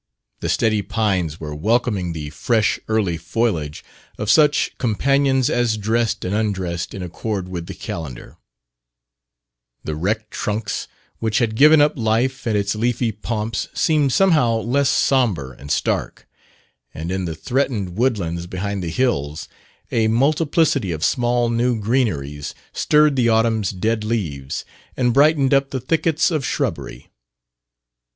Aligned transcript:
The 0.39 0.49
steady 0.49 0.81
pines 0.81 1.39
were 1.39 1.53
welcoming 1.53 2.11
the 2.13 2.31
fresh 2.31 2.79
early 2.87 3.17
foliage 3.17 3.83
of 4.17 4.31
such 4.31 4.75
companions 4.79 5.47
as 5.47 5.77
dressed 5.77 6.25
and 6.25 6.33
undressed 6.33 6.95
in 6.95 7.03
accord 7.03 7.47
with 7.47 7.67
the 7.67 7.75
calendar; 7.75 8.39
the 9.83 9.95
wrecked 9.95 10.31
trunks 10.31 10.87
which 11.19 11.37
had 11.37 11.53
given 11.55 11.81
up 11.81 11.99
life 11.99 12.47
and 12.47 12.57
its 12.57 12.73
leafy 12.73 13.11
pomps 13.11 13.67
seemed 13.75 14.11
somehow 14.11 14.55
less 14.61 14.89
sombre 14.89 15.55
and 15.59 15.69
stark; 15.71 16.27
and 16.95 17.11
in 17.11 17.25
the 17.25 17.35
threatened 17.35 17.95
woodlands 17.95 18.47
behind 18.47 18.83
the 18.83 18.89
hills 18.89 19.47
a 19.91 20.07
multiplicity 20.07 20.91
of 20.91 21.05
small 21.05 21.47
new 21.51 21.79
greeneries 21.79 22.55
stirred 22.73 23.15
the 23.15 23.29
autumn's 23.29 23.69
dead 23.69 24.03
leaves 24.03 24.65
and 24.97 25.13
brightened 25.13 25.53
up 25.53 25.69
the 25.69 25.79
thickets 25.79 26.31
of 26.31 26.43
shrubbery. 26.43 27.11